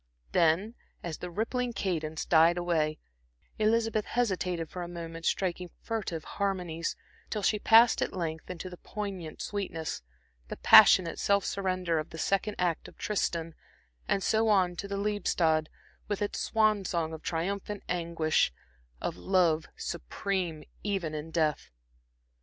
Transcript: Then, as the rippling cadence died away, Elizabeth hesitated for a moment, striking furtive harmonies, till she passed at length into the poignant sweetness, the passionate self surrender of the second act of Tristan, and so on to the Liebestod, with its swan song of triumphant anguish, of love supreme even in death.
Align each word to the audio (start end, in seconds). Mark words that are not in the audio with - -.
Then, 0.31 0.73
as 1.03 1.19
the 1.19 1.29
rippling 1.29 1.73
cadence 1.73 2.25
died 2.25 2.57
away, 2.57 2.97
Elizabeth 3.59 4.05
hesitated 4.05 4.67
for 4.67 4.81
a 4.81 4.87
moment, 4.87 5.27
striking 5.27 5.69
furtive 5.83 6.23
harmonies, 6.23 6.95
till 7.29 7.43
she 7.43 7.59
passed 7.59 8.01
at 8.01 8.11
length 8.11 8.49
into 8.49 8.67
the 8.67 8.77
poignant 8.77 9.43
sweetness, 9.43 10.01
the 10.47 10.57
passionate 10.57 11.19
self 11.19 11.45
surrender 11.45 11.99
of 11.99 12.09
the 12.09 12.17
second 12.17 12.55
act 12.57 12.87
of 12.87 12.97
Tristan, 12.97 13.53
and 14.07 14.23
so 14.23 14.47
on 14.47 14.75
to 14.77 14.87
the 14.87 14.97
Liebestod, 14.97 15.69
with 16.07 16.19
its 16.19 16.39
swan 16.39 16.83
song 16.83 17.13
of 17.13 17.21
triumphant 17.21 17.83
anguish, 17.87 18.51
of 19.01 19.17
love 19.17 19.67
supreme 19.75 20.63
even 20.81 21.13
in 21.13 21.29
death. 21.29 21.69